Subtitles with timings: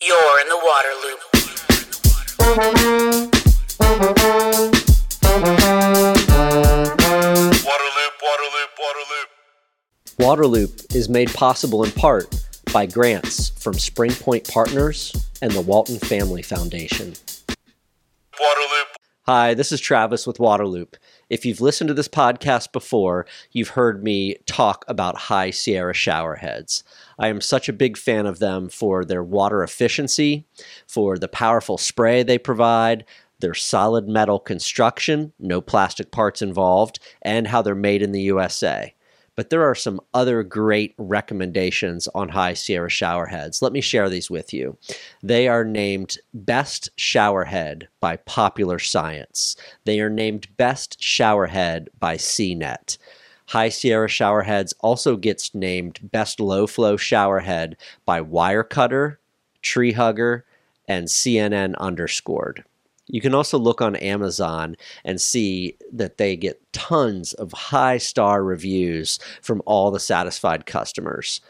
[0.00, 1.18] You're in the water loop.
[7.64, 9.28] Waterloop, Waterloop, Waterloop.
[10.20, 12.32] Waterloop is made possible in part
[12.72, 17.14] by grants from Spring Point Partners and the Walton Family Foundation.
[18.34, 20.94] Waterloop, Hi, this is Travis with Waterloop.
[21.28, 26.82] If you've listened to this podcast before, you've heard me talk about High Sierra showerheads.
[27.18, 30.46] I am such a big fan of them for their water efficiency,
[30.86, 33.04] for the powerful spray they provide,
[33.40, 38.94] their solid metal construction, no plastic parts involved, and how they're made in the USA.
[39.36, 43.62] But there are some other great recommendations on High Sierra showerheads.
[43.62, 44.76] Let me share these with you.
[45.22, 49.54] They are named Best Showerhead by Popular Science.
[49.84, 52.98] They are named Best Showerhead by CNET.
[53.48, 59.16] High Sierra Showerheads also gets named Best Low Flow Showerhead by Wirecutter,
[59.62, 60.44] Tree Hugger,
[60.86, 62.62] and CNN underscored.
[63.06, 68.44] You can also look on Amazon and see that they get tons of high star
[68.44, 71.40] reviews from all the satisfied customers.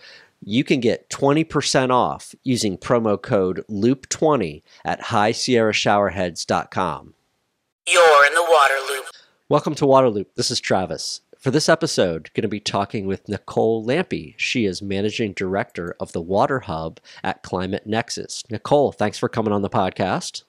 [0.40, 7.14] You can get 20% off using promo code LOOP20 at highsierrashowerheads.com.
[7.88, 9.06] You're in the water loop.
[9.48, 10.26] Welcome to Waterloop.
[10.36, 11.22] This is Travis.
[11.38, 14.34] For this episode, going to be talking with Nicole Lampe.
[14.36, 18.42] She is managing director of the Water Hub at Climate Nexus.
[18.50, 20.42] Nicole, thanks for coming on the podcast.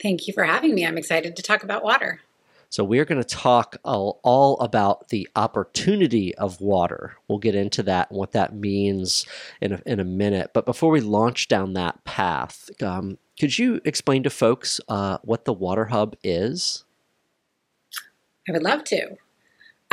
[0.00, 0.86] Thank you for having me.
[0.86, 2.22] I'm excited to talk about water.
[2.70, 7.18] So, we're going to talk all, all about the opportunity of water.
[7.28, 9.26] We'll get into that and what that means
[9.60, 10.52] in a, in a minute.
[10.54, 15.44] But before we launch down that path, um, could you explain to folks uh, what
[15.44, 16.86] the Water Hub is?
[18.48, 19.18] I would love to.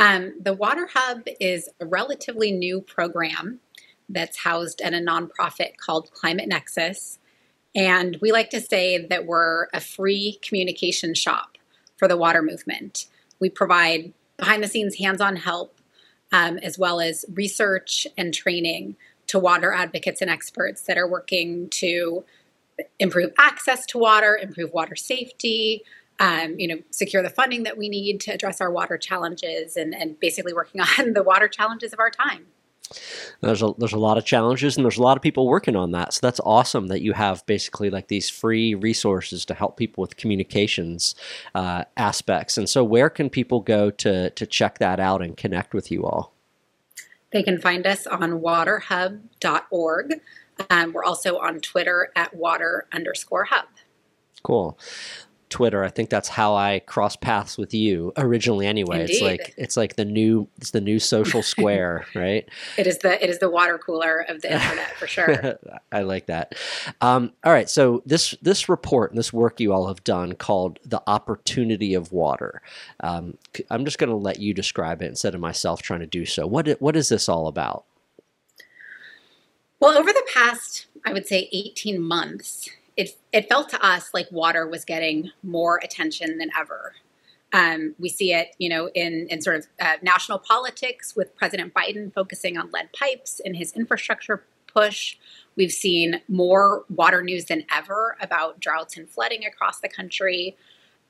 [0.00, 3.60] Um, the Water Hub is a relatively new program
[4.08, 7.18] that's housed at a nonprofit called Climate Nexus.
[7.74, 11.58] And we like to say that we're a free communication shop
[11.98, 13.08] for the water movement.
[13.40, 15.78] We provide behind the scenes hands on help,
[16.32, 18.96] um, as well as research and training
[19.26, 22.24] to water advocates and experts that are working to
[22.98, 25.84] improve access to water, improve water safety,
[26.20, 29.94] um, you know, secure the funding that we need to address our water challenges, and,
[29.94, 32.46] and basically working on the water challenges of our time.
[33.40, 35.92] There's a there's a lot of challenges and there's a lot of people working on
[35.92, 36.12] that.
[36.12, 40.16] So that's awesome that you have basically like these free resources to help people with
[40.16, 41.14] communications
[41.54, 42.58] uh, aspects.
[42.58, 46.04] And so, where can people go to to check that out and connect with you
[46.04, 46.34] all?
[47.32, 50.20] They can find us on waterhub.org.
[50.68, 53.66] Um, we're also on Twitter at water underscore hub.
[54.42, 54.76] Cool.
[55.50, 55.84] Twitter.
[55.84, 58.66] I think that's how I cross paths with you originally.
[58.66, 62.48] Anyway, it's like it's like the new it's the new social square, right?
[62.78, 65.58] It is the it is the water cooler of the internet for sure.
[65.92, 66.54] I like that.
[67.00, 70.78] Um, all right, so this this report and this work you all have done called
[70.84, 72.62] the opportunity of water.
[73.00, 73.36] Um,
[73.68, 76.46] I'm just going to let you describe it instead of myself trying to do so.
[76.46, 77.84] What what is this all about?
[79.80, 82.68] Well, over the past, I would say, 18 months,
[83.00, 86.92] it, it felt to us like water was getting more attention than ever.
[87.50, 91.72] Um, we see it, you know, in, in sort of uh, national politics with President
[91.72, 95.16] Biden focusing on lead pipes in his infrastructure push.
[95.56, 100.56] We've seen more water news than ever about droughts and flooding across the country.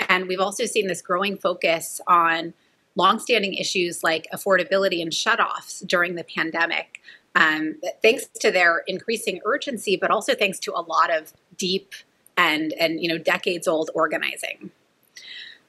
[0.09, 2.55] And we've also seen this growing focus on
[2.95, 7.01] longstanding issues like affordability and shutoffs during the pandemic
[7.35, 11.95] um, thanks to their increasing urgency, but also thanks to a lot of deep
[12.37, 14.71] and and you know decades old organizing.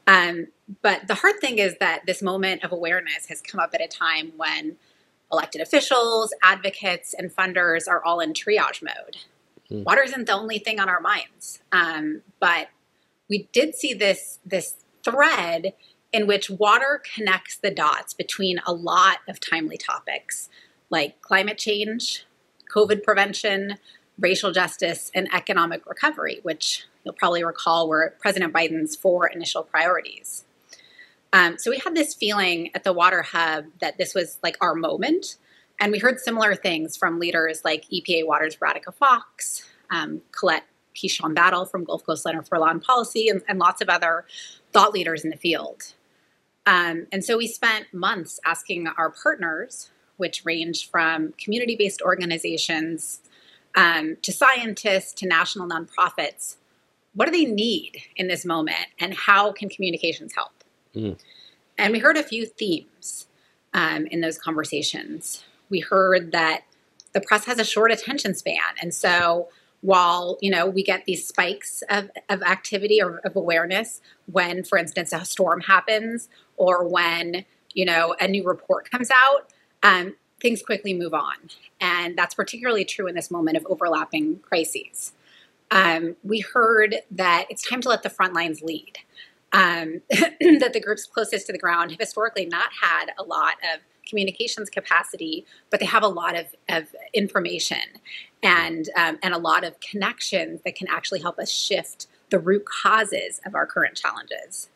[0.07, 0.47] Um,
[0.81, 3.87] but the hard thing is that this moment of awareness has come up at a
[3.87, 4.77] time when
[5.31, 9.17] elected officials, advocates, and funders are all in triage mode.
[9.69, 9.83] Hmm.
[9.83, 12.69] Water isn't the only thing on our minds, um, but
[13.29, 15.73] we did see this this thread
[16.13, 20.49] in which water connects the dots between a lot of timely topics
[20.91, 22.25] like climate change,
[22.73, 23.77] COVID prevention,
[24.19, 30.45] racial justice, and economic recovery, which you'll probably recall were President Biden's four initial priorities.
[31.33, 34.75] Um, so we had this feeling at the Water Hub that this was like our
[34.75, 35.37] moment.
[35.79, 40.65] And we heard similar things from leaders like EPA Water's Radhika Fox, um, Colette
[40.95, 44.25] Pichon Battle from Gulf Coast Center for Law and Policy, and, and lots of other
[44.73, 45.93] thought leaders in the field.
[46.65, 49.89] Um, and so we spent months asking our partners,
[50.21, 53.19] which range from community based organizations
[53.75, 56.57] um, to scientists to national nonprofits,
[57.15, 60.51] what do they need in this moment and how can communications help?
[60.95, 61.19] Mm.
[61.77, 63.27] And we heard a few themes
[63.73, 65.43] um, in those conversations.
[65.69, 66.61] We heard that
[67.13, 68.59] the press has a short attention span.
[68.79, 69.49] And so
[69.81, 73.99] while you know we get these spikes of, of activity or of awareness
[74.31, 79.51] when for instance a storm happens or when you know a new report comes out
[79.83, 81.35] um, things quickly move on
[81.79, 85.13] and that's particularly true in this moment of overlapping crises
[85.71, 88.97] um, we heard that it's time to let the front lines lead
[89.53, 93.81] um, that the groups closest to the ground have historically not had a lot of
[94.07, 97.79] communications capacity, but they have a lot of, of information
[98.43, 102.65] and um, and a lot of connections that can actually help us shift the root
[102.65, 104.69] causes of our current challenges.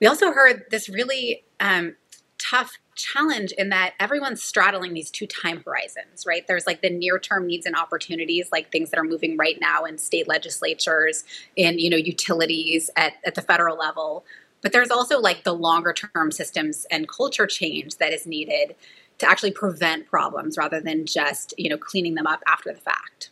[0.00, 1.96] We also heard this really um,
[2.42, 6.46] tough challenge in that everyone's straddling these two time horizons, right?
[6.46, 9.84] There's like the near term needs and opportunities, like things that are moving right now
[9.84, 11.24] in state legislatures,
[11.56, 14.24] in you know utilities at, at the federal level.
[14.60, 18.74] But there's also like the longer term systems and culture change that is needed
[19.18, 23.31] to actually prevent problems rather than just you know cleaning them up after the fact.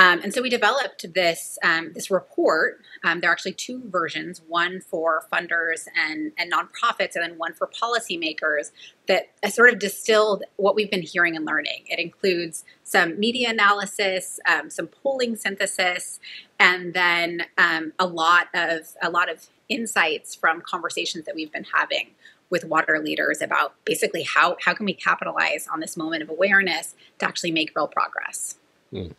[0.00, 2.80] Um, and so we developed this um, this report.
[3.04, 7.52] Um, there are actually two versions: one for funders and and nonprofits, and then one
[7.52, 8.70] for policymakers.
[9.08, 11.84] That sort of distilled what we've been hearing and learning.
[11.86, 16.18] It includes some media analysis, um, some polling synthesis,
[16.58, 21.66] and then um, a lot of a lot of insights from conversations that we've been
[21.74, 22.12] having
[22.48, 26.94] with water leaders about basically how how can we capitalize on this moment of awareness
[27.18, 28.56] to actually make real progress.
[28.94, 29.14] Mm.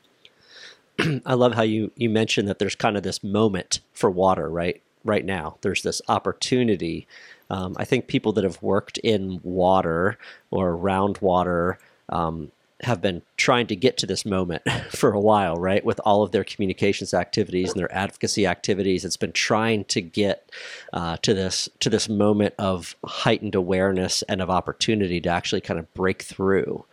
[1.25, 4.81] I love how you you mentioned that there's kind of this moment for water right
[5.03, 5.57] right now.
[5.61, 7.07] There's this opportunity.
[7.49, 10.17] Um, I think people that have worked in water
[10.51, 12.51] or around water um,
[12.81, 15.83] have been trying to get to this moment for a while, right?
[15.83, 20.49] With all of their communications activities and their advocacy activities, it's been trying to get
[20.93, 25.79] uh, to this to this moment of heightened awareness and of opportunity to actually kind
[25.79, 26.85] of break through.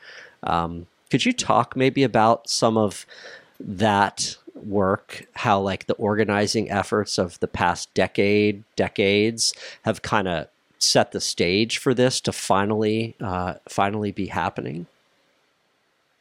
[0.42, 3.06] Um, could you talk maybe about some of
[3.60, 9.52] that work, how like the organizing efforts of the past decade, decades
[9.82, 14.86] have kind of set the stage for this to finally, uh, finally be happening?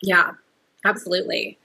[0.01, 0.31] Yeah,
[0.83, 1.57] absolutely.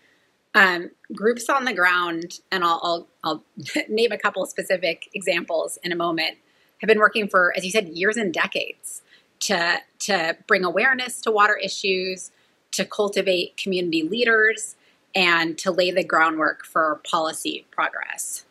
[0.55, 3.45] Um, groups on the ground, and I'll, I'll, I'll
[3.89, 6.37] name a couple specific examples in a moment,
[6.81, 9.03] have been working for, as you said, years and decades
[9.41, 12.31] to to bring awareness to water issues,
[12.73, 14.77] to cultivate community leaders,
[15.15, 18.45] and to lay the groundwork for policy progress.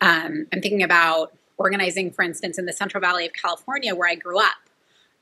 [0.00, 4.14] Um, I'm thinking about organizing, for instance, in the Central Valley of California, where I
[4.14, 4.56] grew up,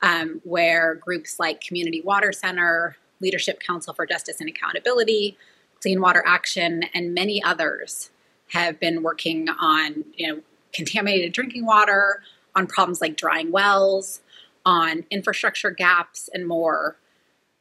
[0.01, 5.37] um, where groups like Community Water Center, Leadership Council for Justice and Accountability,
[5.81, 8.09] Clean Water Action, and many others
[8.53, 10.41] have been working on, you know,
[10.73, 12.21] contaminated drinking water,
[12.55, 14.21] on problems like drying wells,
[14.65, 16.95] on infrastructure gaps, and more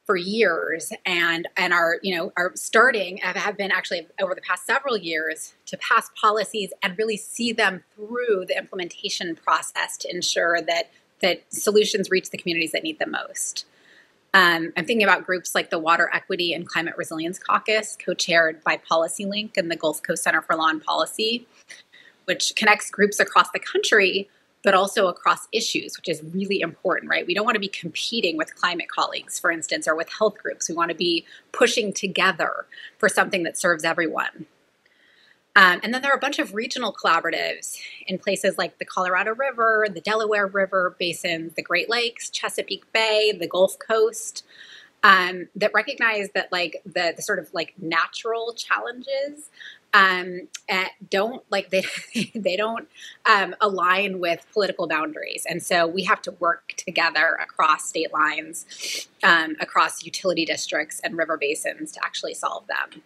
[0.08, 4.64] for years and and are you know are starting have been actually over the past
[4.64, 10.62] several years to pass policies and really see them through the implementation process to ensure
[10.62, 10.90] that
[11.20, 13.66] that solutions reach the communities that need them most.
[14.32, 18.78] Um, I'm thinking about groups like the Water Equity and Climate Resilience Caucus, co-chaired by
[18.90, 21.46] PolicyLink and the Gulf Coast Center for Law and Policy,
[22.24, 24.30] which connects groups across the country
[24.64, 27.26] but also across issues, which is really important, right?
[27.26, 30.68] We don't want to be competing with climate colleagues, for instance, or with health groups.
[30.68, 32.66] We want to be pushing together
[32.98, 34.46] for something that serves everyone.
[35.56, 39.34] Um, and then there are a bunch of regional collaboratives in places like the Colorado
[39.34, 44.44] River, the Delaware River Basin, the Great Lakes, Chesapeake Bay, the Gulf Coast,
[45.02, 49.50] um, that recognize that like the, the sort of like natural challenges
[49.94, 50.48] um,
[51.10, 51.84] don't like they
[52.34, 52.88] they don't
[53.26, 59.08] um, align with political boundaries, and so we have to work together across state lines,
[59.22, 63.02] um, across utility districts and river basins to actually solve them.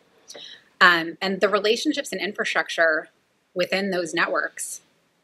[0.80, 3.08] Um, and the relationships and infrastructure
[3.54, 4.80] within those networks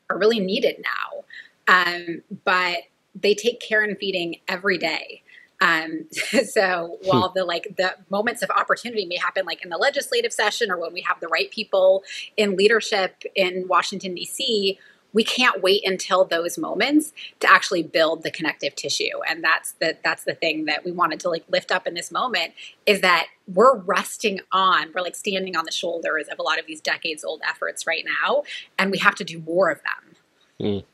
[0.09, 1.25] are really needed now,
[1.67, 2.79] um, but
[3.15, 5.23] they take care and feeding every day.
[5.61, 6.07] Um,
[6.51, 7.09] so hmm.
[7.09, 10.79] while the like the moments of opportunity may happen like in the legislative session or
[10.79, 12.05] when we have the right people
[12.37, 14.79] in leadership in Washington D.C.,
[15.13, 19.97] we can't wait until those moments to actually build the connective tissue and that's the
[20.05, 22.53] that's the thing that we wanted to like lift up in this moment
[22.87, 26.67] is that we're resting on we're like standing on the shoulders of a lot of
[26.67, 28.43] these decades old efforts right now
[28.79, 30.15] and we have to do more of them
[30.61, 30.85] mm.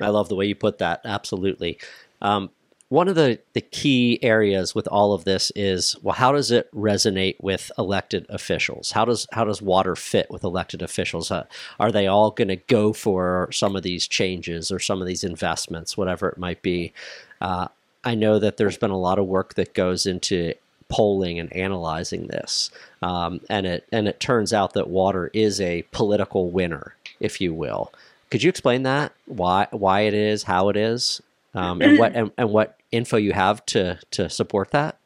[0.00, 1.78] i love the way you put that absolutely
[2.22, 2.50] um,
[2.88, 6.72] one of the, the key areas with all of this is well how does it
[6.74, 11.44] resonate with elected officials how does how does water fit with elected officials uh,
[11.80, 15.24] are they all going to go for some of these changes or some of these
[15.24, 16.92] investments whatever it might be
[17.40, 17.66] uh,
[18.04, 20.52] i know that there's been a lot of work that goes into
[20.88, 22.70] polling and analyzing this,
[23.02, 27.52] um, and it and it turns out that water is a political winner, if you
[27.52, 27.92] will.
[28.30, 29.12] Could you explain that?
[29.26, 31.20] Why why it is, how it is,
[31.54, 34.98] um, and what and, and what info you have to to support that?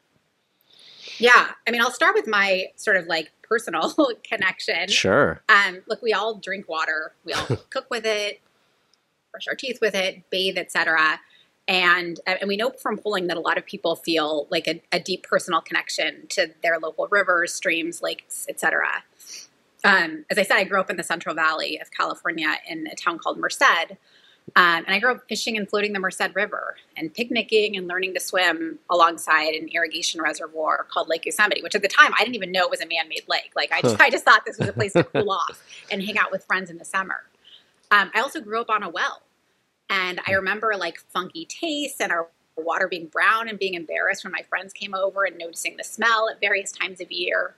[1.17, 4.87] Yeah, I mean, I'll start with my sort of like personal connection.
[4.87, 5.43] Sure.
[5.49, 7.13] Um, look, we all drink water.
[7.23, 8.41] We all cook with it,
[9.31, 11.19] brush our teeth with it, bathe, etc.
[11.67, 14.99] And and we know from polling that a lot of people feel like a, a
[14.99, 19.03] deep personal connection to their local rivers, streams, lakes, etc.
[19.83, 22.95] Um, as I said, I grew up in the Central Valley of California in a
[22.95, 23.93] town called Merced.
[24.55, 28.13] Um, and I grew up fishing and floating the Merced River and picnicking and learning
[28.15, 32.35] to swim alongside an irrigation reservoir called Lake Yosemite, which at the time I didn't
[32.35, 33.51] even know it was a man-made lake.
[33.55, 36.17] Like I just, I just thought this was a place to cool off and hang
[36.17, 37.23] out with friends in the summer.
[37.91, 39.21] Um, I also grew up on a well,
[39.89, 44.33] and I remember like funky tastes and our water being brown and being embarrassed when
[44.33, 47.55] my friends came over and noticing the smell at various times of year.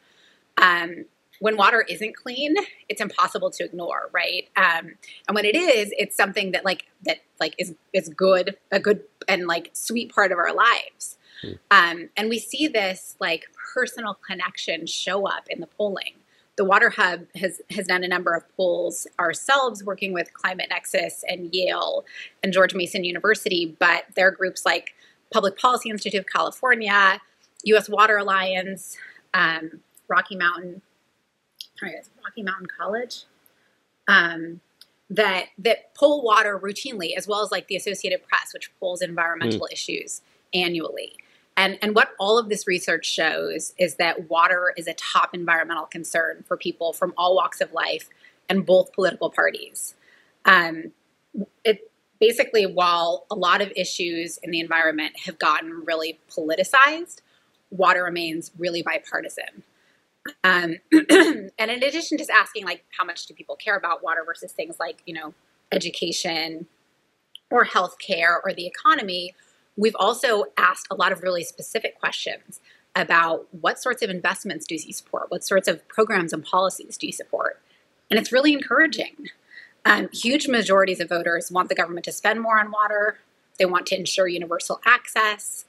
[0.57, 1.05] Um,
[1.43, 2.55] when water isn't clean,
[2.87, 4.47] it's impossible to ignore, right?
[4.55, 4.93] Um,
[5.27, 9.01] and when it is, it's something that like that like is is good, a good
[9.27, 11.17] and like sweet part of our lives.
[11.43, 11.59] Mm.
[11.69, 16.13] Um, and we see this like personal connection show up in the polling.
[16.55, 21.25] The Water Hub has has done a number of polls ourselves, working with Climate Nexus
[21.27, 22.05] and Yale
[22.41, 23.75] and George Mason University.
[23.77, 24.93] But there are groups like
[25.29, 27.19] Public Policy Institute of California,
[27.65, 27.89] U.S.
[27.89, 28.95] Water Alliance,
[29.33, 30.81] um, Rocky Mountain
[31.83, 33.23] sorry, it's Rocky Mountain College,
[34.07, 34.61] um,
[35.09, 39.67] that that pull water routinely, as well as like the Associated Press, which pulls environmental
[39.69, 39.73] mm.
[39.73, 40.21] issues
[40.53, 41.13] annually.
[41.55, 45.85] And, and what all of this research shows is that water is a top environmental
[45.85, 48.09] concern for people from all walks of life
[48.49, 49.93] and both political parties.
[50.45, 50.93] Um,
[51.63, 57.21] it basically, while a lot of issues in the environment have gotten really politicized,
[57.69, 59.63] water remains really bipartisan.
[60.43, 64.51] Um, and in addition to asking like how much do people care about water versus
[64.51, 65.33] things like you know
[65.71, 66.67] education
[67.49, 69.35] or healthcare or the economy,
[69.75, 72.61] we've also asked a lot of really specific questions
[72.95, 77.07] about what sorts of investments do you support, what sorts of programs and policies do
[77.07, 77.61] you support,
[78.09, 79.29] and it's really encouraging.
[79.85, 83.19] Um, huge majorities of voters want the government to spend more on water.
[83.59, 85.65] They want to ensure universal access.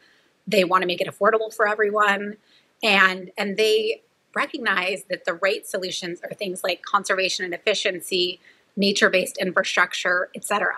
[0.47, 2.37] They want to make it affordable for everyone,
[2.83, 4.03] and and they
[4.35, 8.41] recognize that the right solutions are things like conservation and efficiency,
[8.77, 10.75] nature-based infrastructure, etc.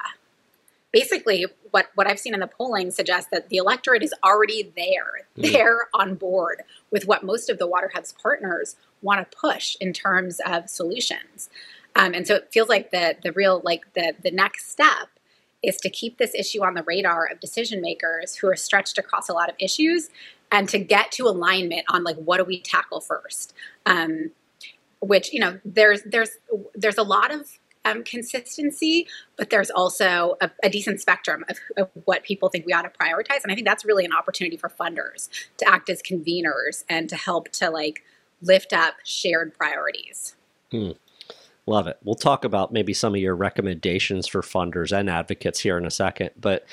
[0.92, 5.26] Basically, what, what I've seen in the polling suggests that the electorate is already there.
[5.36, 5.52] Mm.
[5.52, 9.92] They're on board with what most of the Water Hub's partners want to push in
[9.92, 11.50] terms of solutions.
[11.94, 15.08] Um, and so it feels like the the real like the the next step
[15.62, 19.28] is to keep this issue on the radar of decision makers who are stretched across
[19.28, 20.10] a lot of issues
[20.50, 23.54] and to get to alignment on like what do we tackle first
[23.86, 24.30] um,
[25.00, 26.30] which you know there's there's
[26.74, 31.90] there's a lot of um, consistency but there's also a, a decent spectrum of, of,
[32.04, 34.68] what people think we ought to prioritize and i think that's really an opportunity for
[34.68, 38.02] funders to act as conveners and to help to like
[38.42, 40.34] lift up shared priorities
[40.70, 40.90] hmm.
[41.66, 41.98] Love it.
[42.04, 45.90] We'll talk about maybe some of your recommendations for funders and advocates here in a
[45.90, 46.30] second.
[46.40, 46.64] But,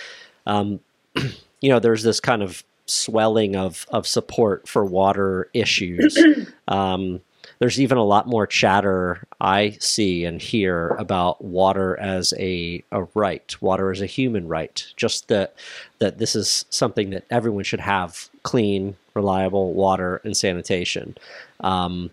[0.45, 0.81] um,
[1.61, 6.17] you know, there's this kind of swelling of, of support for water issues.
[6.67, 7.21] um,
[7.59, 13.03] there's even a lot more chatter I see and hear about water as a, a
[13.15, 14.85] right, water as a human right.
[14.95, 15.55] Just that
[15.99, 21.17] that this is something that everyone should have clean, reliable water and sanitation.
[21.61, 22.11] Um,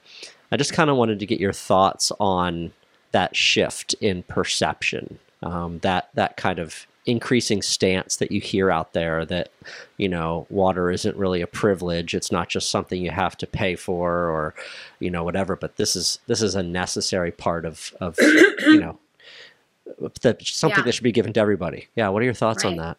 [0.52, 2.72] I just kind of wanted to get your thoughts on
[3.12, 8.92] that shift in perception, um, that that kind of increasing stance that you hear out
[8.92, 9.50] there that
[9.96, 13.74] you know water isn't really a privilege it's not just something you have to pay
[13.74, 14.54] for or
[15.00, 18.98] you know whatever but this is this is a necessary part of of you know
[20.22, 20.84] that something yeah.
[20.84, 22.70] that should be given to everybody yeah what are your thoughts right.
[22.70, 22.96] on that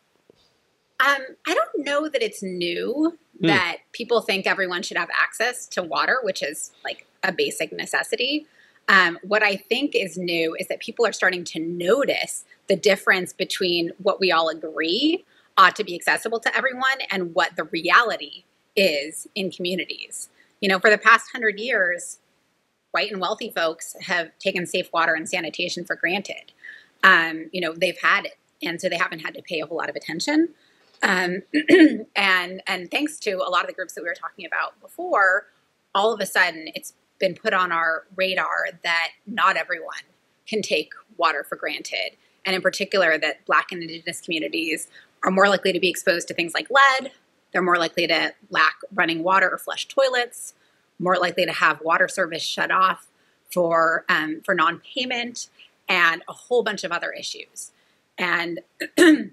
[1.02, 3.48] um, I don't know that it's new hmm.
[3.48, 8.46] that people think everyone should have access to water, which is like a basic necessity.
[8.88, 13.34] Um, what I think is new is that people are starting to notice the difference
[13.34, 15.26] between what we all agree
[15.58, 18.46] ought to be accessible to everyone and what the reality
[18.78, 20.30] is in communities.
[20.62, 22.20] You know, for the past hundred years,
[22.92, 26.54] white and wealthy folks have taken safe water and sanitation for granted.
[27.04, 29.76] Um, you know, they've had it, and so they haven't had to pay a whole
[29.76, 30.54] lot of attention.
[31.04, 31.42] Um,
[32.16, 35.48] and and thanks to a lot of the groups that we were talking about before,
[35.94, 40.06] all of a sudden it's been put on our radar that not everyone
[40.48, 42.16] can take water for granted.
[42.46, 44.88] And in particular, that Black and Indigenous communities
[45.24, 47.12] are more likely to be exposed to things like lead,
[47.52, 50.54] They're more likely to lack running water or flush toilets,
[51.00, 53.08] more likely to have water service shut off
[53.52, 55.48] for um, for non-payment,
[55.90, 57.72] and a whole bunch of other issues.
[58.18, 58.62] And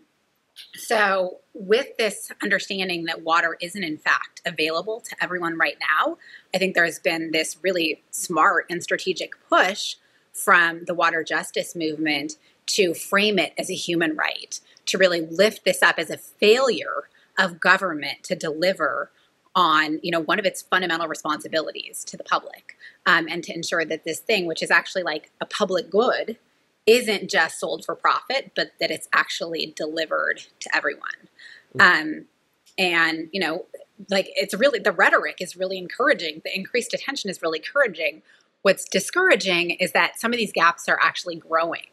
[0.74, 6.18] so, with this understanding that water isn't in fact available to everyone right now,
[6.54, 9.96] I think there's been this really smart and strategic push
[10.32, 12.36] from the water justice movement
[12.68, 17.08] to frame it as a human right, to really lift this up as a failure
[17.38, 19.10] of government to deliver
[19.54, 23.84] on you know one of its fundamental responsibilities to the public um, and to ensure
[23.84, 26.36] that this thing which is actually like a public good
[26.86, 31.28] isn't just sold for profit but that it's actually delivered to everyone.
[31.76, 31.80] Mm-hmm.
[31.80, 32.24] um,
[32.76, 33.64] and you know
[34.10, 38.22] like it's really the rhetoric is really encouraging the increased attention is really encouraging.
[38.62, 41.86] What's discouraging is that some of these gaps are actually growing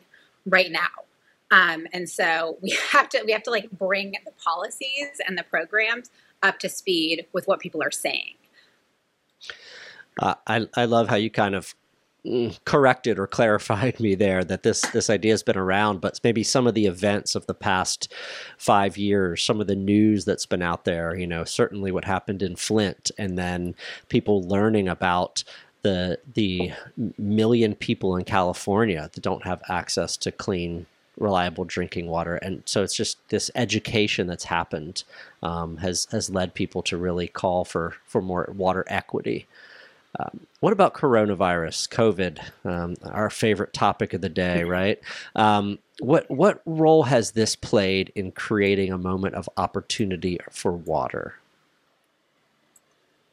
[0.46, 1.06] right now
[1.52, 5.44] um, and so we have to we have to like bring the policies and the
[5.44, 6.10] programs
[6.44, 8.36] up to speed with what people are saying.
[10.20, 11.75] Uh, I I love how you kind of
[12.25, 16.44] mm, corrected or clarified me there that this this idea has been around, but maybe
[16.44, 18.12] some of the events of the past
[18.58, 22.42] five years, some of the news that's been out there, you know, certainly what happened
[22.42, 23.75] in Flint, and then
[24.10, 25.44] people learning about
[25.86, 26.72] the the
[27.20, 30.88] million people in California that don't have access to clean
[31.20, 32.38] reliable drinking water.
[32.38, 35.04] And so it's just this education that's happened
[35.44, 39.46] um, has has led people to really call for for more water equity.
[40.18, 45.00] Um, what about coronavirus, COVID, um, our favorite topic of the day, right?
[45.36, 51.36] Um, what what role has this played in creating a moment of opportunity for water?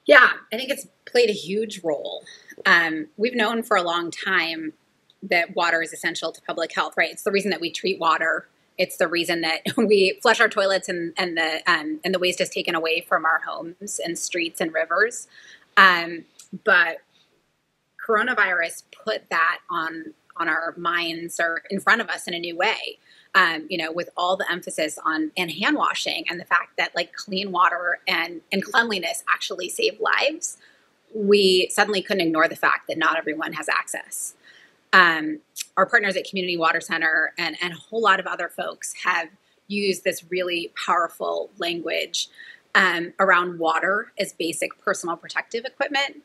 [0.07, 2.25] Yeah, I think it's played a huge role.
[2.67, 4.73] Um, we've known for a long time
[5.23, 7.11] that water is essential to public health, right?
[7.11, 8.49] It's the reason that we treat water.
[8.79, 12.41] It's the reason that we flush our toilets and, and the um, and the waste
[12.41, 15.29] is taken away from our homes and streets and rivers.
[15.77, 16.25] Um,
[16.65, 16.99] but
[18.05, 22.57] coronavirus put that on on our minds or in front of us in a new
[22.57, 22.99] way.
[23.35, 26.95] Um, you know, with all the emphasis on and hand washing and the fact that
[26.95, 30.59] like clean water and and cleanliness actually save lives,
[31.15, 34.35] we suddenly couldn't ignore the fact that not everyone has access.
[34.93, 35.39] Um,
[35.77, 39.29] our partners at Community Water Center and, and a whole lot of other folks have
[39.67, 42.29] used this really powerful language
[42.75, 46.23] um, around water as basic personal protective equipment,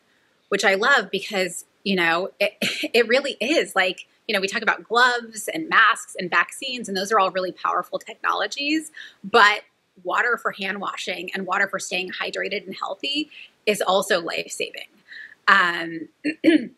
[0.49, 2.57] which I love because, you know, it,
[2.93, 6.97] it really is like, you know, we talk about gloves and masks and vaccines, and
[6.97, 8.91] those are all really powerful technologies.
[9.23, 9.61] But
[10.03, 13.29] water for hand washing and water for staying hydrated and healthy
[13.65, 14.87] is also life saving.
[15.47, 16.09] Um,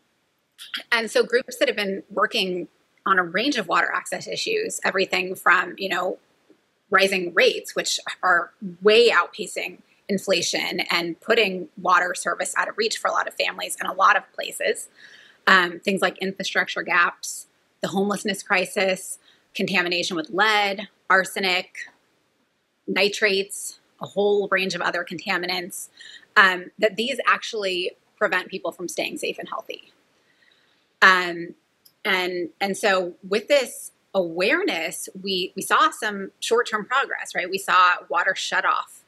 [0.92, 2.68] And so groups that have been working
[3.06, 6.18] on a range of water access issues, everything from, you know,
[6.90, 13.08] rising rates, which are way outpacing inflation and putting water service out of reach for
[13.08, 14.90] a lot of families in a lot of places.
[15.50, 17.48] Um, things like infrastructure gaps,
[17.82, 19.18] the homelessness crisis,
[19.56, 21.76] contamination with lead, arsenic,
[22.88, 25.90] nitrates, a whole range of other contaminants,
[26.38, 29.92] um, that these actually prevent people from staying safe and healthy.
[31.02, 31.56] Um,
[32.06, 37.34] and and so with this awareness, we we saw some short term progress.
[37.34, 39.04] Right, we saw water shut off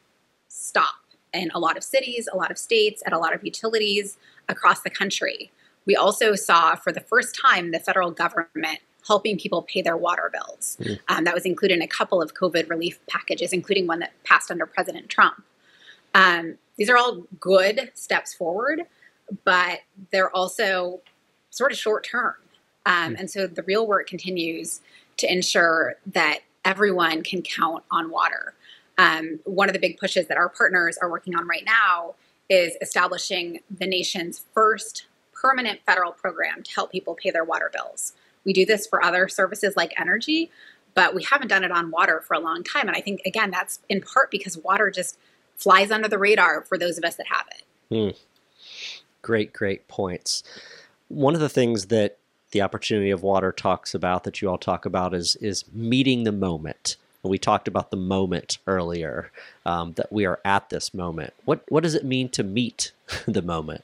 [0.47, 0.95] stop
[1.33, 4.17] in a lot of cities, a lot of states, at a lot of utilities
[4.49, 5.51] across the country.
[5.85, 10.31] We also saw for the first time the federal government helping people pay their water
[10.31, 10.77] bills.
[10.79, 10.99] Mm.
[11.07, 14.51] Um, that was included in a couple of COVID relief packages, including one that passed
[14.51, 15.43] under President Trump.
[16.13, 18.83] Um, these are all good steps forward,
[19.43, 19.79] but
[20.11, 21.01] they're also
[21.49, 22.35] sort of short term.
[22.85, 24.81] Um, and so the real work continues
[25.17, 28.53] to ensure that everyone can count on water.
[28.97, 32.15] Um, one of the big pushes that our partners are working on right now
[32.49, 35.05] is establishing the nation's first
[35.41, 38.13] permanent federal program to help people pay their water bills.
[38.45, 40.51] We do this for other services like energy,
[40.93, 42.87] but we haven't done it on water for a long time.
[42.87, 45.17] And I think, again, that's in part because water just
[45.55, 47.63] flies under the radar for those of us that have it.
[47.89, 48.17] Hmm.
[49.21, 50.43] Great, great points
[51.11, 52.17] one of the things that
[52.51, 56.31] the opportunity of water talks about that you all talk about is is meeting the
[56.31, 56.97] moment.
[57.23, 59.31] And we talked about the moment earlier,
[59.65, 61.33] um, that we are at this moment.
[61.45, 62.91] What what does it mean to meet
[63.25, 63.83] the moment?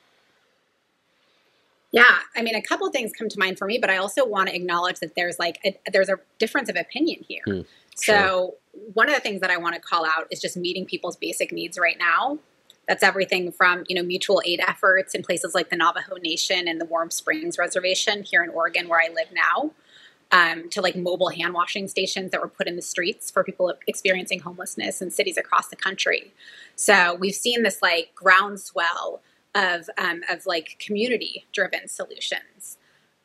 [1.91, 4.49] Yeah, I mean, a couple things come to mind for me, but I also want
[4.49, 7.43] to acknowledge that there's like a, there's a difference of opinion here.
[7.47, 7.65] Mm,
[7.99, 8.15] sure.
[8.15, 8.55] So
[8.93, 11.51] one of the things that I want to call out is just meeting people's basic
[11.51, 12.39] needs right now.
[12.87, 16.79] That's everything from you know mutual aid efforts in places like the Navajo Nation and
[16.79, 19.71] the Warm Springs Reservation here in Oregon, where I live now,
[20.31, 23.73] um, to like mobile hand washing stations that were put in the streets for people
[23.87, 26.33] experiencing homelessness in cities across the country.
[26.75, 29.21] So we've seen this like groundswell
[29.55, 32.77] of um, of like community driven solutions.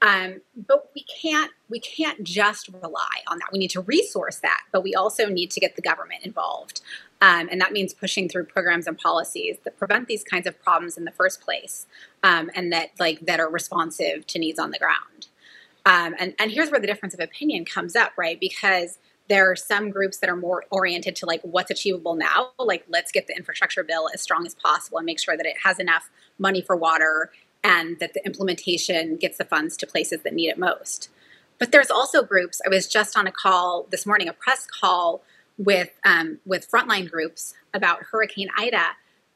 [0.02, 3.48] Um, but we can't we can't just rely on that.
[3.52, 6.80] We need to resource that, but we also need to get the government involved,
[7.20, 10.98] um, and that means pushing through programs and policies that prevent these kinds of problems
[10.98, 11.87] in the first place,
[12.24, 15.28] um, and that like that are responsive to needs on the ground.
[15.87, 18.40] Um, and and here's where the difference of opinion comes up, right?
[18.40, 18.98] Because
[19.33, 23.11] there are some groups that are more oriented to like what's achievable now, like let's
[23.11, 26.11] get the infrastructure bill as strong as possible and make sure that it has enough
[26.38, 27.31] money for water
[27.64, 31.09] and that the implementation gets the funds to places that need it most.
[31.59, 32.61] But there's also groups.
[32.66, 35.23] I was just on a call this morning, a press call
[35.57, 38.88] with um, with frontline groups about Hurricane Ida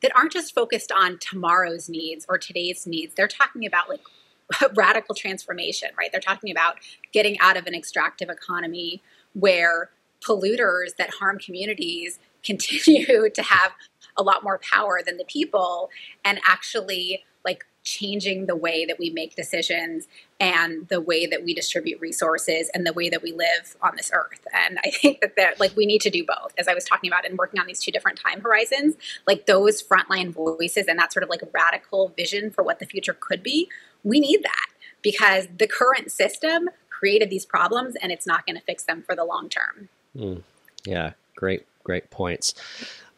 [0.03, 3.15] that aren't just focused on tomorrow's needs or today's needs.
[3.15, 4.03] They're talking about like
[4.75, 6.13] radical transformation, right?
[6.13, 6.77] They're talking about
[7.13, 9.01] getting out of an extractive economy
[9.39, 9.91] where
[10.27, 13.73] polluters that harm communities continue to have
[14.17, 15.91] a lot more power than the people
[16.25, 20.09] and actually like changing the way that we make decisions
[20.41, 24.11] and the way that we distribute resources and the way that we live on this
[24.13, 24.45] earth.
[24.53, 26.53] And I think that that like we need to do both.
[26.59, 28.97] As I was talking about in working on these two different time horizons,
[29.27, 33.17] like those frontline voices and that sort of like radical vision for what the future
[33.19, 33.69] could be,
[34.03, 34.67] we need that
[35.03, 36.69] because the current system
[36.99, 39.89] created these problems and it's not going to fix them for the long term.
[40.17, 40.43] Mm,
[40.85, 42.55] yeah, great, great points.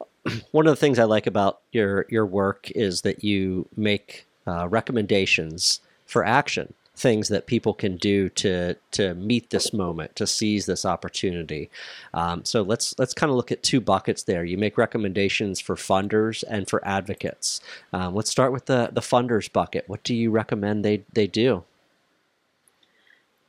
[0.51, 4.69] One of the things I like about your your work is that you make uh,
[4.69, 10.67] recommendations for action, things that people can do to to meet this moment, to seize
[10.67, 11.71] this opportunity.
[12.15, 14.45] Um, so let's let's kind of look at two buckets there.
[14.45, 17.61] You make recommendations for funders and for advocates.
[17.93, 19.89] Um, let's start with the the funders bucket.
[19.89, 21.65] What do you recommend they they do?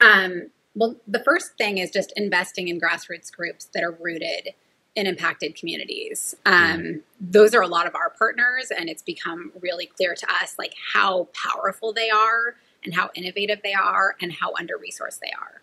[0.01, 4.49] Um, well, the first thing is just investing in grassroots groups that are rooted
[4.95, 6.35] in impacted communities.
[6.45, 7.01] Um, mm.
[7.19, 10.73] Those are a lot of our partners, and it's become really clear to us like
[10.93, 15.62] how powerful they are, and how innovative they are, and how under resourced they are.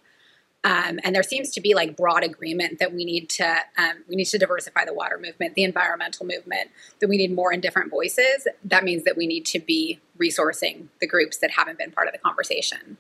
[0.65, 4.17] Um, and there seems to be like broad agreement that we need to um, we
[4.17, 6.71] need to diversify the water movement, the environmental movement,
[7.01, 8.49] that we need more and different voices.
[8.65, 12.13] That means that we need to be resourcing the groups that haven't been part of
[12.13, 12.97] the conversation.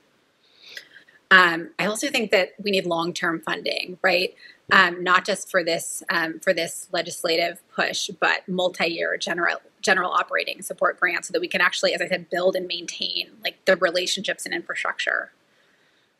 [1.31, 4.35] Um, I also think that we need long term funding, right?
[4.73, 10.11] Um, not just for this um, for this legislative push, but multi year general general
[10.11, 13.65] operating support grants, so that we can actually, as I said, build and maintain like
[13.65, 15.33] the relationships and infrastructure.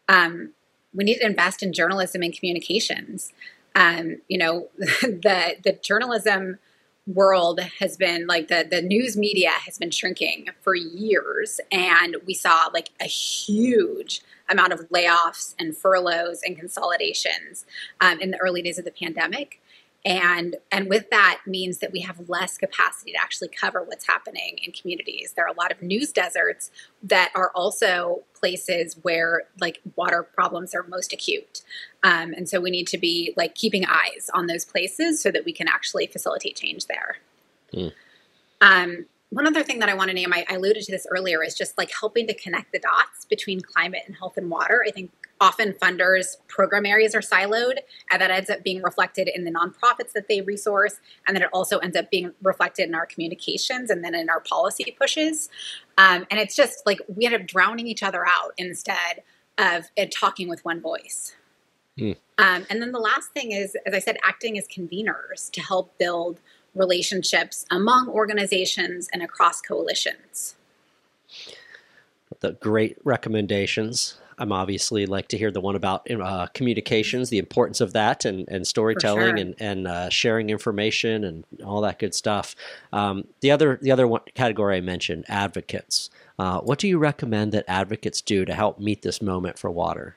[0.09, 0.53] Um,
[0.95, 3.33] we need to invest in journalism and communications.
[3.75, 6.59] Um, you know, the the journalism
[7.07, 11.61] world has been like the the news media has been shrinking for years.
[11.71, 17.67] And we saw like a huge amount of layoffs and furloughs and consolidations
[18.01, 19.61] um, in the early days of the pandemic
[20.07, 24.59] and and with that means that we have less capacity to actually cover what's happening
[24.63, 26.71] in communities there are a lot of news deserts
[27.03, 31.63] that are also places where like water problems are most acute
[32.05, 35.45] um, and so we need to be like keeping eyes on those places so that
[35.45, 37.17] we can actually facilitate change there
[37.75, 37.93] mm.
[38.61, 41.43] um, one other thing that I want to name, I, I, alluded to this earlier,
[41.43, 44.85] is just like helping to connect the dots between climate and health and water.
[44.87, 47.79] I think often funders' program areas are siloed,
[48.11, 51.51] and that ends up being reflected in the nonprofits that they resource, and then it
[51.53, 55.49] also ends up being reflected in our communications and then in our policy pushes.
[55.99, 59.23] Um, and it's just like we end up drowning each other out instead
[59.59, 61.35] of it talking with one voice.
[61.99, 62.17] Mm.
[62.39, 65.97] Um, and then the last thing is, as I said, acting as conveners to help
[65.99, 66.41] build
[66.75, 70.57] relationships among organizations and across coalitions.
[72.41, 74.19] The great recommendations.
[74.39, 78.49] I'm obviously like to hear the one about uh, communications, the importance of that, and,
[78.49, 79.37] and storytelling, sure.
[79.37, 82.55] and and uh, sharing information, and all that good stuff.
[82.93, 86.11] Um, the other the other one category I mentioned, advocates.
[86.39, 90.17] Uh, what do you recommend that advocates do to help meet this moment for water?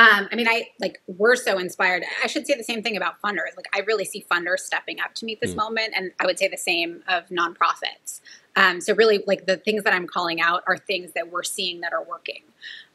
[0.00, 2.04] Um, I mean, I like we're so inspired.
[2.24, 3.54] I should say the same thing about funders.
[3.54, 5.56] Like, I really see funders stepping up to meet this mm.
[5.56, 8.22] moment, and I would say the same of nonprofits.
[8.56, 11.82] Um, so, really, like the things that I'm calling out are things that we're seeing
[11.82, 12.44] that are working.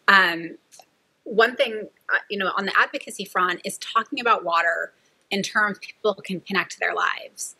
[0.07, 0.57] Um,
[1.25, 4.91] one thing, uh, you know, on the advocacy front is talking about water
[5.29, 7.55] in terms people can connect to their lives.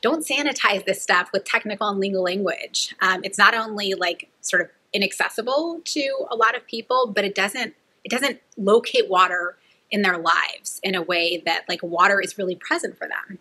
[0.00, 2.96] Don't sanitize this stuff with technical and legal language.
[3.00, 7.36] Um, it's not only like sort of inaccessible to a lot of people, but it
[7.36, 7.76] doesn't
[8.08, 9.58] it doesn't locate water
[9.90, 13.38] in their lives in a way that like water is really present for them.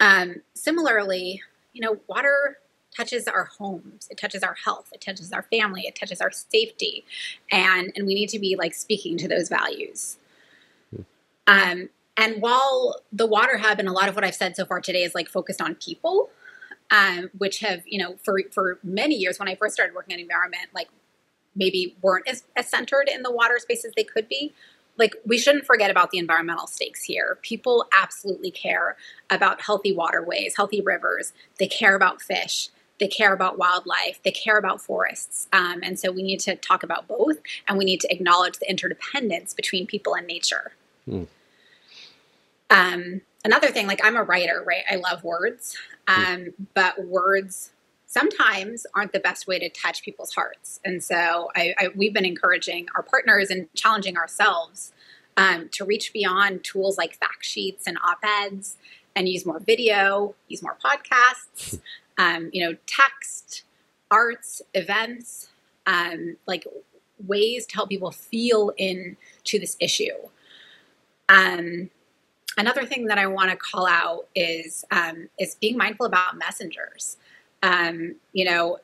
[0.00, 1.42] Um, similarly,
[1.74, 2.58] you know, water
[2.96, 7.04] touches our homes, it touches our health, it touches our family, it touches our safety,
[7.52, 10.16] and and we need to be like speaking to those values.
[11.46, 14.80] Um, and while the water hub and a lot of what I've said so far
[14.80, 16.30] today is like focused on people,
[16.90, 20.20] um, which have you know for for many years when I first started working in
[20.20, 20.88] environment, like
[21.56, 24.54] maybe weren't as, as centered in the water space as they could be
[24.98, 27.38] like we shouldn't forget about the environmental stakes here.
[27.42, 28.96] People absolutely care
[29.30, 31.32] about healthy waterways, healthy rivers.
[31.58, 32.70] They care about fish.
[32.98, 34.20] They care about wildlife.
[34.24, 35.48] They care about forests.
[35.52, 37.36] Um, and so we need to talk about both,
[37.68, 40.72] and we need to acknowledge the interdependence between people and nature.
[41.06, 41.26] Mm.
[42.70, 44.84] Um, another thing, like I'm a writer, right?
[44.90, 45.76] I love words,
[46.08, 47.70] um, but words
[48.16, 50.80] sometimes aren't the best way to touch people's hearts.
[50.86, 54.94] And so I, I, we've been encouraging our partners and challenging ourselves
[55.36, 58.78] um, to reach beyond tools like fact sheets and op eds
[59.14, 61.78] and use more video, use more podcasts,
[62.18, 63.64] um, you know, text,
[64.10, 65.50] arts, events,
[65.86, 66.66] um, like
[67.26, 70.16] ways to help people feel into this issue.
[71.28, 71.90] Um,
[72.56, 77.18] another thing that I want to call out is um, is being mindful about messengers
[77.66, 78.78] um, you know,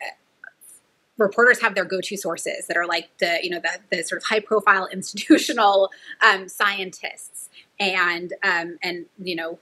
[1.19, 4.27] reporters have their go-to sources that are like the you know the, the sort of
[4.27, 5.91] high profile institutional
[6.21, 9.59] um, scientists and um, and you know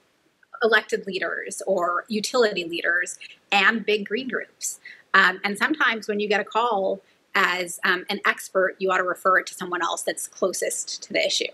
[0.63, 3.17] elected leaders or utility leaders
[3.51, 4.79] and big green groups.
[5.13, 7.01] Um, and sometimes when you get a call
[7.33, 11.13] as um, an expert you ought to refer it to someone else that's closest to
[11.13, 11.45] the issue.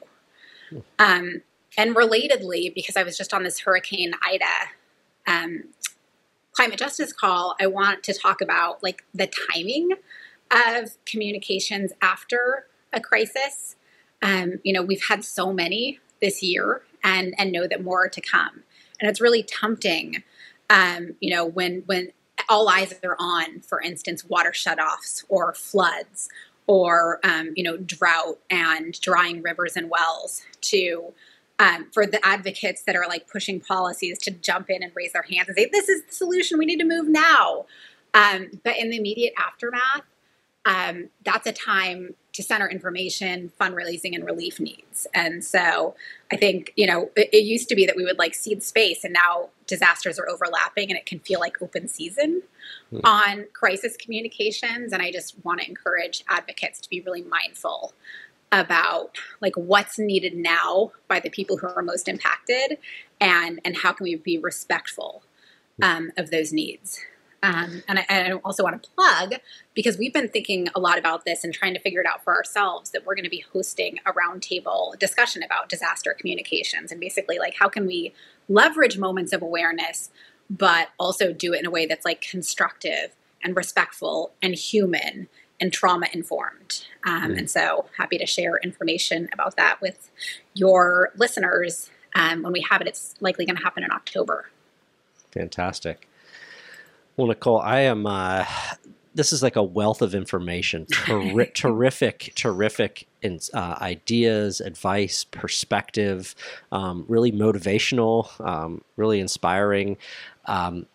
[1.00, 1.42] Um,
[1.78, 4.46] and relatedly because i was just on this hurricane ida
[5.28, 5.64] um,
[6.58, 9.92] climate justice call, I want to talk about like the timing
[10.52, 13.76] of communications after a crisis.
[14.24, 18.10] Um, you know, we've had so many this year, and and know that more are
[18.10, 18.64] to come.
[19.00, 20.24] And it's really tempting,
[20.68, 22.12] um, you know, when when
[22.50, 26.28] all eyes are on, for instance, water shutoffs or floods
[26.66, 31.14] or um, you know drought and drying rivers and wells to
[31.60, 35.24] um, for the advocates that are like pushing policies to jump in and raise their
[35.24, 37.66] hands and say, this is the solution, we need to move now.
[38.14, 40.04] Um, but in the immediate aftermath,
[40.66, 45.08] um, that's a time to center information, fundraising, and relief needs.
[45.14, 45.96] And so
[46.32, 49.04] I think, you know, it, it, used to be that we would like cede space,
[49.04, 52.42] and now disasters are overlapping and it can feel like open season
[52.90, 53.00] hmm.
[53.04, 54.92] on crisis communications.
[54.94, 57.94] And I just want to encourage advocates to be really mindful
[58.52, 62.78] about like what's needed now by the people who are most impacted
[63.20, 65.24] and and how can we be respectful
[65.82, 67.00] um, of those needs.
[67.44, 69.36] Um, and, I, I, also want to plug
[69.76, 72.36] because we've been thinking a lot about this and trying to figure it out for
[72.36, 77.38] ourselves that we're going to be hosting a roundtable discussion about disaster communications and basically
[77.38, 78.12] like how can we
[78.50, 80.10] leverage moments of awareness
[80.50, 85.28] but also do it in a way that's like constructive and respectful and human
[85.60, 86.86] and trauma informed.
[87.04, 87.38] Um, mm.
[87.40, 90.10] And so happy to share information about that with
[90.54, 92.88] your listeners um, when we have it.
[92.88, 94.50] It's likely going to happen in October.
[95.32, 96.08] Fantastic.
[97.16, 98.06] Well, Nicole, I am.
[98.06, 98.46] Uh,
[99.16, 100.86] this is like a wealth of information.
[100.86, 106.36] Ter- terrific, terrific in, uh, ideas, advice, perspective.
[106.72, 108.30] Um, really motivational.
[108.46, 109.98] Um, really inspiring.
[110.46, 110.86] Um,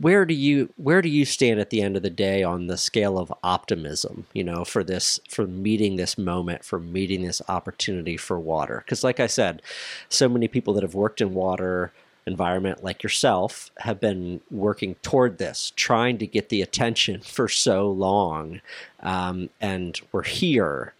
[0.00, 2.76] where do you where do you stand at the end of the day on the
[2.76, 8.16] scale of optimism you know for this for meeting this moment for meeting this opportunity
[8.16, 8.82] for water?
[8.84, 9.62] Because like i said
[10.08, 11.92] so many people that have worked in water
[12.26, 17.90] environment like yourself have been working toward this trying to get the attention for so
[17.90, 18.60] long
[19.00, 20.94] um, and we're here.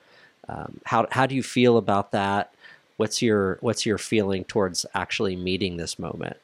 [0.49, 2.53] Um, how, how do you feel about that?
[2.97, 6.37] What's your what's your feeling towards actually meeting this moment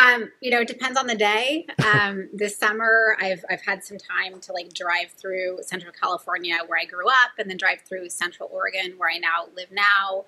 [0.00, 1.66] um, you know, it depends on the day.
[1.92, 6.78] Um, this summer, I've I've had some time to like drive through Central California, where
[6.78, 10.24] I grew up, and then drive through Central Oregon, where I now live now,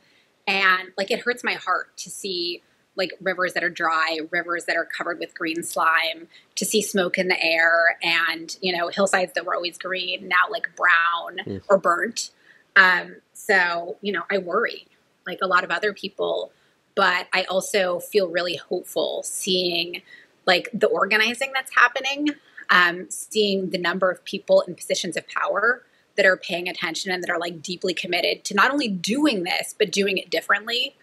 [0.46, 2.62] and like it hurts my heart to see
[2.96, 7.18] like rivers that are dry, rivers that are covered with green slime, to see smoke
[7.18, 11.62] in the air, and you know hillsides that were always green now like brown mm.
[11.70, 12.30] or burnt.
[12.76, 14.86] Um, so you know, I worry,
[15.26, 16.52] like a lot of other people
[16.94, 20.02] but I also feel really hopeful seeing
[20.46, 22.28] like the organizing that's happening,
[22.70, 25.82] um, seeing the number of people in positions of power
[26.16, 29.74] that are paying attention and that are like deeply committed to not only doing this
[29.76, 30.96] but doing it differently.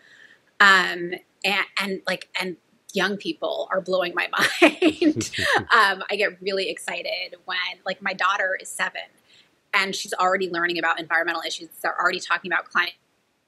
[0.59, 2.55] Um, and, and like and
[2.93, 4.27] young people are blowing my
[4.61, 5.31] mind.
[5.57, 9.01] um, I get really excited when like my daughter is seven
[9.73, 11.69] and she's already learning about environmental issues.
[11.81, 12.93] They're already talking about climate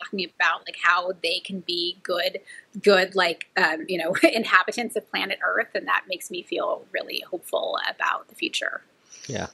[0.03, 2.39] talking about like how they can be good,
[2.81, 7.23] good like um, you know inhabitants of planet Earth, and that makes me feel really
[7.29, 8.81] hopeful about the future.
[9.27, 9.47] Yeah,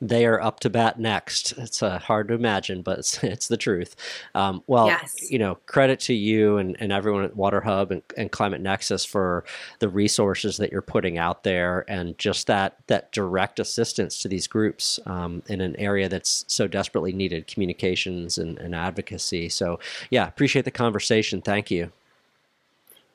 [0.00, 1.52] they are up to bat next.
[1.58, 3.96] It's uh, hard to imagine, but it's, it's the truth.
[4.34, 5.30] Um, well, Yes.
[5.30, 9.04] you know, credit to you and, and everyone at Water Hub and, and Climate Nexus
[9.04, 9.44] for
[9.80, 14.46] the resources that you're putting out there and just that that direct assistance to these
[14.46, 19.48] groups um, in an area that's so desperately needed, communications and, and advocacy.
[19.48, 21.42] So, yeah, appreciate the conversation.
[21.42, 21.90] Thank you.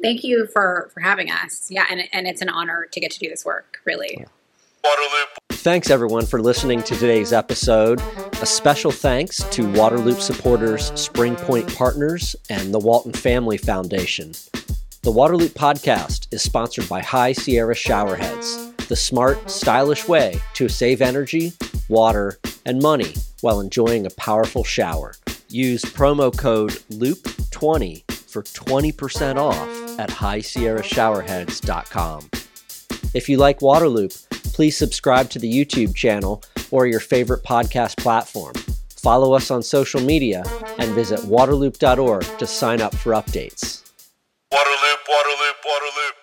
[0.01, 1.69] Thank you for for having us.
[1.69, 3.77] Yeah, and and it's an honor to get to do this work.
[3.85, 4.25] Really.
[4.85, 5.27] Waterloop.
[5.51, 8.01] Thanks everyone for listening to today's episode.
[8.41, 14.31] A special thanks to Waterloop supporters, Spring Point Partners, and the Walton Family Foundation.
[15.03, 20.99] The Waterloop podcast is sponsored by High Sierra Showerheads, the smart, stylish way to save
[21.01, 21.53] energy,
[21.87, 25.13] water, and money while enjoying a powerful shower.
[25.47, 32.29] Use promo code LOOP20 for 20% off at highsierrashowerheads.com.
[33.13, 38.53] If you like Waterloop, please subscribe to the YouTube channel or your favorite podcast platform.
[39.01, 40.43] Follow us on social media
[40.77, 43.81] and visit waterloop.org to sign up for updates.
[44.53, 46.20] Waterloop, Waterloop, Waterloop.